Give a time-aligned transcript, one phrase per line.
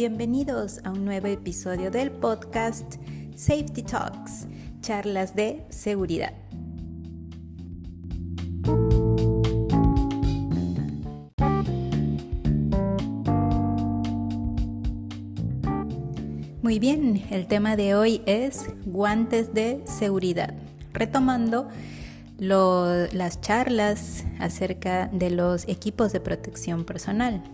[0.00, 2.94] Bienvenidos a un nuevo episodio del podcast
[3.36, 4.46] Safety Talks,
[4.80, 6.32] charlas de seguridad.
[16.62, 20.54] Muy bien, el tema de hoy es guantes de seguridad.
[20.94, 21.68] Retomando
[22.38, 27.44] las charlas acerca de los equipos de protección personal.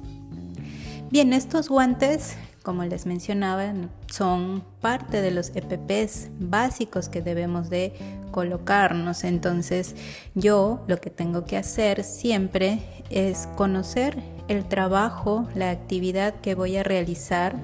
[1.09, 3.73] Bien, estos guantes, como les mencionaba,
[4.11, 7.93] son parte de los EPPs básicos que debemos de
[8.33, 9.23] colocarnos.
[9.23, 9.95] Entonces,
[10.35, 16.77] yo lo que tengo que hacer siempre es conocer el trabajo, la actividad que voy
[16.77, 17.55] a realizar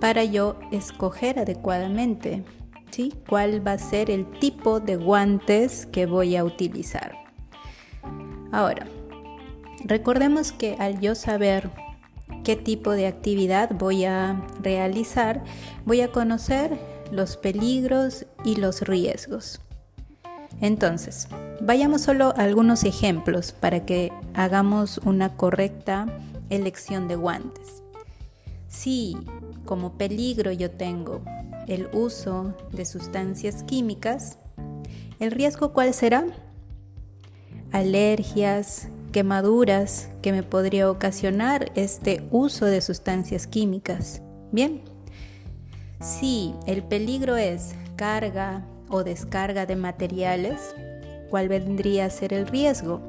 [0.00, 2.44] para yo escoger adecuadamente,
[2.92, 3.12] ¿sí?
[3.28, 7.16] ¿Cuál va a ser el tipo de guantes que voy a utilizar?
[8.52, 8.86] Ahora,
[9.84, 11.70] recordemos que al yo saber
[12.44, 15.44] qué tipo de actividad voy a realizar,
[15.84, 16.78] voy a conocer
[17.10, 19.60] los peligros y los riesgos.
[20.60, 21.28] Entonces,
[21.60, 26.06] vayamos solo a algunos ejemplos para que hagamos una correcta
[26.50, 27.82] elección de guantes.
[28.68, 29.16] Si
[29.64, 31.22] como peligro yo tengo
[31.66, 34.38] el uso de sustancias químicas,
[35.20, 36.24] ¿el riesgo cuál será?
[37.72, 44.22] Alergias, quemaduras que me podría ocasionar este uso de sustancias químicas.
[44.52, 44.82] Bien,
[46.00, 50.74] si el peligro es carga o descarga de materiales,
[51.30, 53.00] ¿cuál vendría a ser el riesgo?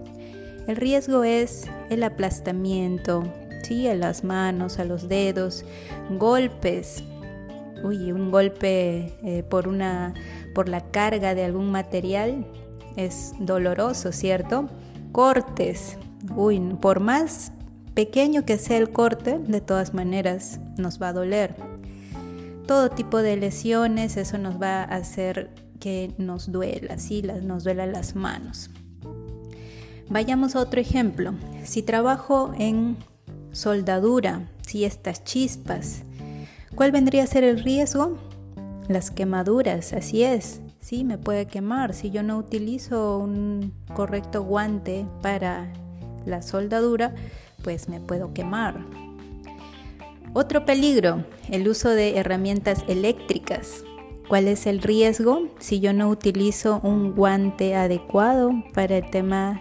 [0.68, 3.24] El riesgo es el aplastamiento,
[3.64, 3.88] ¿sí?
[3.88, 5.66] a las manos, a los dedos,
[6.18, 7.04] golpes.
[7.84, 10.14] Uy, un golpe eh, por, una,
[10.54, 12.46] por la carga de algún material
[12.98, 14.70] es doloroso, ¿cierto?
[15.12, 15.98] Cortes.
[16.36, 17.52] Uy, por más
[17.94, 21.56] pequeño que sea el corte, de todas maneras nos va a doler.
[22.68, 25.50] Todo tipo de lesiones, eso nos va a hacer
[25.80, 27.24] que nos duela, ¿sí?
[27.44, 28.70] nos duela las manos.
[30.10, 31.34] Vayamos a otro ejemplo.
[31.64, 32.98] Si trabajo en
[33.52, 36.04] soldadura, si estas chispas,
[36.76, 38.18] ¿cuál vendría a ser el riesgo?
[38.88, 41.94] Las quemaduras, así es sí me puede quemar.
[41.94, 45.72] Si yo no utilizo un correcto guante para
[46.26, 47.14] la soldadura,
[47.64, 48.80] pues me puedo quemar.
[50.34, 53.84] Otro peligro, el uso de herramientas eléctricas.
[54.28, 59.60] ¿Cuál es el riesgo si yo no utilizo un guante adecuado para el tema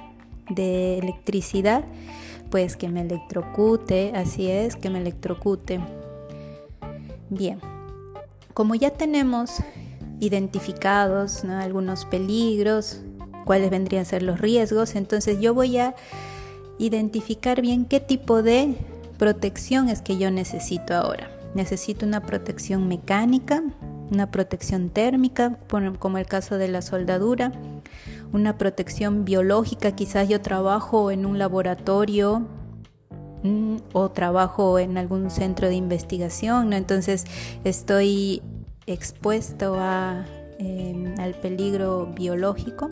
[0.50, 1.84] de electricidad?
[2.50, 5.80] Pues que me electrocute, así es, que me electrocute.
[7.30, 7.60] Bien,
[8.52, 9.62] como ya tenemos
[10.20, 13.00] identificados algunos peligros,
[13.44, 14.94] cuáles vendrían a ser los riesgos.
[14.94, 15.94] Entonces yo voy a
[16.78, 18.76] identificar bien qué tipo de
[19.18, 21.30] protección es que yo necesito ahora.
[21.54, 23.62] Necesito una protección mecánica,
[24.10, 25.58] una protección térmica,
[25.98, 27.52] como el caso de la soldadura,
[28.32, 32.46] una protección biológica, quizás yo trabajo en un laboratorio
[33.42, 37.24] mm, o trabajo en algún centro de investigación, entonces
[37.64, 38.42] estoy
[38.88, 40.25] expuesto a,
[40.59, 42.88] em, al peligro biológico.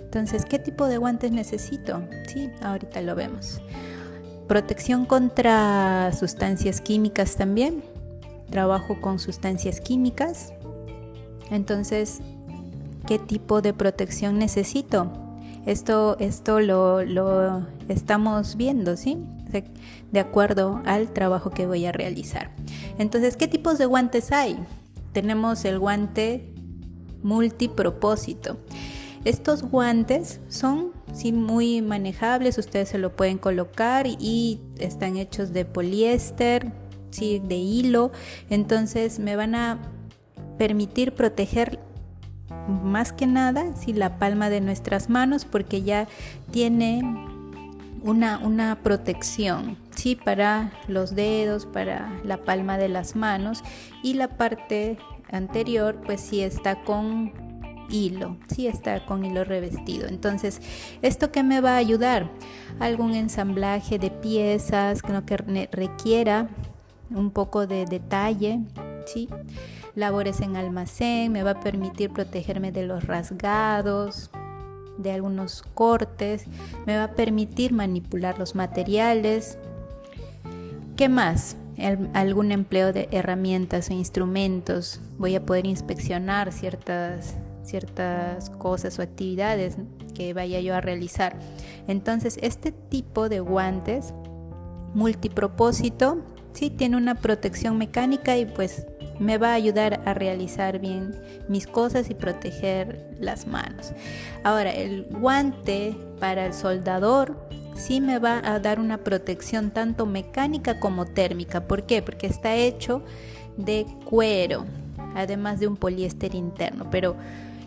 [0.00, 2.02] Entonces, ¿qué tipo de guantes necesito?
[2.28, 3.60] Sí, ahorita lo vemos.
[4.46, 7.82] Protección contra sustancias químicas también.
[8.50, 10.52] Trabajo con sustancias químicas.
[11.50, 12.20] Entonces,
[13.06, 15.10] ¿qué tipo de protección necesito?
[15.66, 19.18] Esto, esto lo, lo estamos viendo, ¿sí?
[20.12, 22.50] De acuerdo al trabajo que voy a realizar.
[22.98, 24.56] Entonces, ¿qué tipos de guantes hay?
[25.16, 26.52] Tenemos el guante
[27.22, 28.58] multipropósito.
[29.24, 35.64] Estos guantes son sí, muy manejables, ustedes se lo pueden colocar y están hechos de
[35.64, 36.70] poliéster,
[37.12, 38.12] sí, de hilo,
[38.50, 39.78] entonces me van a
[40.58, 41.80] permitir proteger
[42.84, 46.08] más que nada si la palma de nuestras manos porque ya
[46.50, 47.00] tiene
[48.02, 50.14] una, una protección ¿sí?
[50.14, 53.64] para los dedos, para la palma de las manos
[54.02, 54.98] y la parte
[55.30, 57.32] anterior pues sí está con
[57.88, 60.08] hilo, sí está con hilo revestido.
[60.08, 60.60] Entonces,
[61.02, 62.30] ¿esto que me va a ayudar?
[62.80, 66.48] Algún ensamblaje de piezas que requiera
[67.10, 68.60] un poco de detalle,
[69.06, 69.28] ¿sí?
[69.94, 74.30] Labores en almacén, me va a permitir protegerme de los rasgados,
[74.98, 76.44] de algunos cortes,
[76.86, 79.58] me va a permitir manipular los materiales.
[80.96, 81.56] ¿Qué más?
[82.14, 85.00] Algún empleo de herramientas o instrumentos.
[85.18, 89.76] Voy a poder inspeccionar ciertas, ciertas cosas o actividades
[90.14, 91.38] que vaya yo a realizar.
[91.86, 94.14] Entonces, este tipo de guantes
[94.94, 98.86] multipropósito sí tiene una protección mecánica y pues
[99.18, 101.14] me va a ayudar a realizar bien
[101.48, 103.92] mis cosas y proteger las manos.
[104.42, 107.36] Ahora, el guante para el soldador
[107.76, 111.66] sí me va a dar una protección tanto mecánica como térmica.
[111.66, 112.02] ¿Por qué?
[112.02, 113.02] Porque está hecho
[113.56, 114.64] de cuero,
[115.14, 117.16] además de un poliéster interno, pero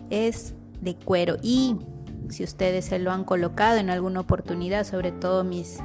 [0.09, 1.77] es de cuero y
[2.29, 5.79] si ustedes se lo han colocado en alguna oportunidad, sobre todo mis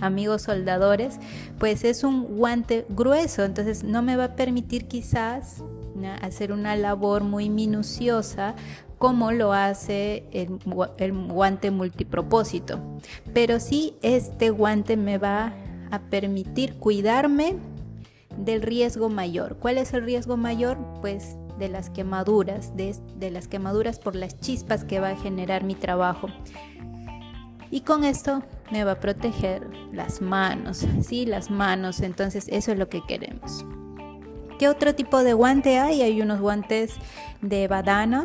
[0.00, 1.18] amigos soldadores,
[1.58, 5.62] pues es un guante grueso, entonces no me va a permitir quizás
[6.04, 8.54] hacer una labor muy minuciosa
[8.98, 10.58] como lo hace el,
[11.28, 12.80] guante multipropósito.
[13.32, 15.54] Pero sí este guante me va
[15.90, 17.56] a permitir cuidarme
[18.36, 19.56] del riesgo mayor.
[19.58, 20.78] ¿Cuál es el riesgo mayor?
[21.00, 25.64] Pues de las quemaduras, de, de las quemaduras por las chispas que va a generar
[25.64, 26.28] mi trabajo.
[27.70, 32.78] Y con esto me va a proteger las manos, sí, las manos, entonces eso es
[32.78, 33.64] lo que queremos.
[34.58, 36.00] ¿Qué otro tipo de guante hay?
[36.02, 36.94] Hay unos guantes
[37.42, 38.24] de badana,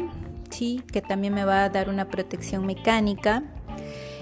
[0.49, 3.43] sí, que también me va a dar una protección mecánica.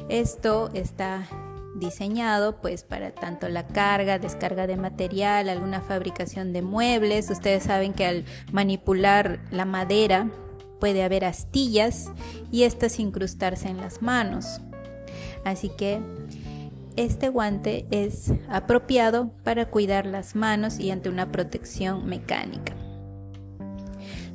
[0.10, 1.28] Esto está
[1.76, 7.30] diseñado pues para tanto la carga, descarga de material, alguna fabricación de muebles.
[7.30, 10.30] Ustedes saben que al manipular la madera
[10.80, 12.12] puede haber astillas
[12.52, 14.62] y estas incrustarse en las manos.
[15.46, 16.02] Así que
[16.96, 22.76] este guante es apropiado para cuidar las manos y ante una protección mecánica.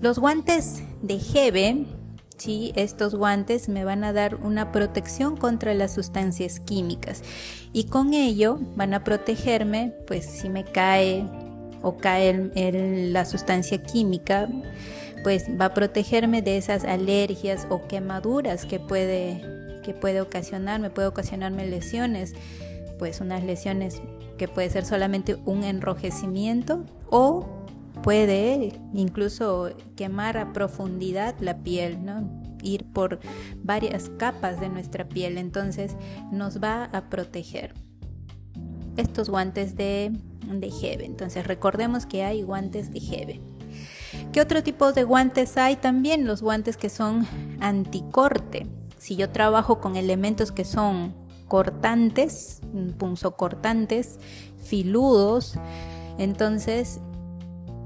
[0.00, 1.86] Los guantes de Hebe,
[2.36, 2.72] ¿sí?
[2.76, 7.22] estos guantes me van a dar una protección contra las sustancias químicas
[7.72, 11.24] y con ello van a protegerme, pues si me cae
[11.82, 12.50] o cae
[13.12, 14.48] la sustancia química,
[15.22, 19.53] pues va a protegerme de esas alergias o quemaduras que puede
[19.84, 22.34] que puede ocasionarme, puede ocasionarme lesiones,
[22.98, 24.00] pues unas lesiones
[24.38, 27.46] que puede ser solamente un enrojecimiento o
[28.02, 32.42] puede incluso quemar a profundidad la piel, ¿no?
[32.64, 33.20] ir por
[33.62, 35.96] varias capas de nuestra piel, entonces
[36.32, 37.74] nos va a proteger.
[38.96, 40.12] Estos guantes de,
[40.46, 43.40] de Hebe, entonces recordemos que hay guantes de Hebe.
[44.32, 45.76] ¿Qué otro tipo de guantes hay?
[45.76, 47.26] También los guantes que son
[47.60, 48.66] anticorte
[49.04, 51.14] si yo trabajo con elementos que son
[51.46, 52.62] cortantes,
[52.96, 54.18] punzocortantes,
[54.62, 55.58] filudos,
[56.16, 57.02] entonces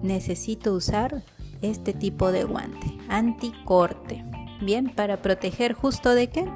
[0.01, 1.25] necesito usar
[1.61, 4.25] este tipo de guante, anticorte.
[4.61, 6.49] Bien, para proteger justo de qué?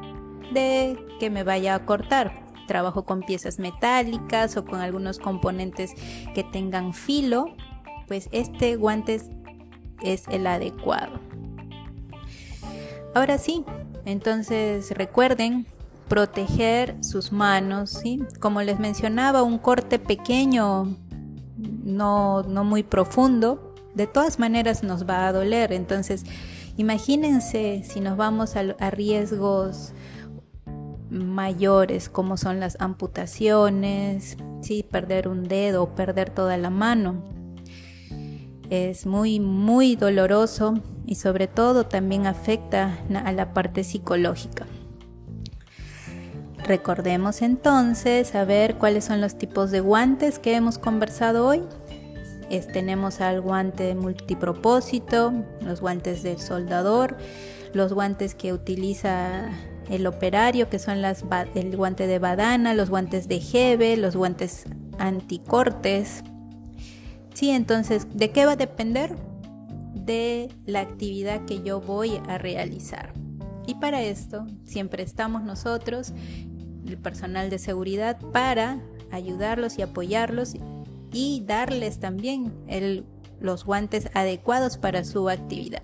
[0.52, 2.44] De que me vaya a cortar.
[2.68, 5.90] Trabajo con piezas metálicas o con algunos componentes
[6.36, 7.46] que tengan filo,
[8.06, 9.20] pues este guante
[10.02, 11.18] es el adecuado.
[13.12, 13.64] Ahora sí,
[14.04, 15.66] entonces recuerden
[16.08, 18.22] proteger sus manos, ¿sí?
[18.40, 20.96] Como les mencionaba, un corte pequeño,
[21.56, 25.72] no, no muy profundo, de todas maneras nos va a doler.
[25.72, 26.24] Entonces,
[26.76, 29.92] imagínense si nos vamos a, riesgos
[31.10, 34.82] mayores como son las amputaciones, ¿sí?
[34.82, 37.22] perder un dedo o perder toda la mano.
[38.72, 44.64] Es muy, muy doloroso y sobre todo también afecta a la parte psicológica.
[46.64, 51.60] Recordemos entonces a ver cuáles son los tipos de guantes que hemos conversado hoy.
[52.72, 57.18] tenemos al guante multipropósito, los guantes del soldador,
[57.74, 59.50] los guantes que utiliza
[59.90, 64.64] el operario, que son las, el guante de badana, los guantes de jeve, los guantes
[64.98, 66.24] anticortes.
[67.34, 69.16] Sí, entonces, ¿de qué va a depender?
[70.04, 73.12] de la actividad que yo voy a realizar.
[73.66, 76.12] Y para esto siempre estamos nosotros,
[76.86, 80.54] el personal de seguridad, para ayudarlos y apoyarlos
[81.12, 82.52] y darles también
[83.40, 85.82] los guantes adecuados para su actividad.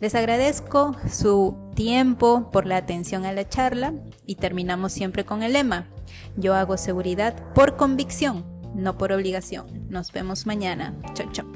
[0.00, 3.94] Les agradezco su tiempo por la atención a la charla
[4.26, 5.88] y terminamos siempre con el lema,
[6.36, 8.44] yo hago seguridad por convicción,
[8.76, 9.66] no por obligación.
[9.88, 10.94] Nos vemos mañana.
[11.14, 11.46] Chao, chao.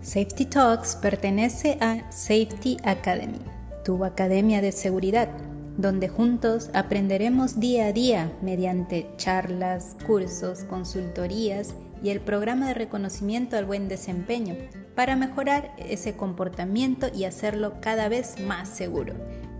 [0.00, 3.40] Safety Talks pertenece a Safety Academy,
[3.84, 5.28] tu academia de seguridad,
[5.76, 13.56] donde juntos aprenderemos día a día mediante charlas, cursos, consultorías y el programa de reconocimiento
[13.56, 14.56] al buen desempeño
[14.94, 19.14] para mejorar ese comportamiento y hacerlo cada vez más seguro.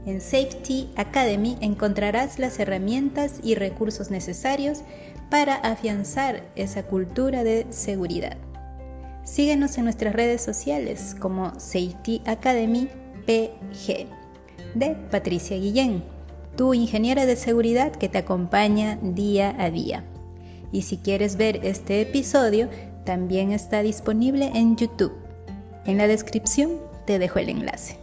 [0.07, 4.81] En Safety Academy encontrarás las herramientas y recursos necesarios
[5.31, 8.37] para afianzar esa cultura de seguridad.
[9.25, 12.89] Síguenos en nuestras redes sociales como Safety Academy
[13.27, 14.07] PG.
[14.75, 16.03] de Patricia Guillén,
[16.57, 20.05] tu ingeniera de seguridad que te acompaña día a día.
[20.73, 22.69] Y si quieres ver este episodio,
[23.05, 25.13] también está disponible en YouTube.
[25.85, 26.73] En la descripción
[27.07, 27.98] te dejo el enlace.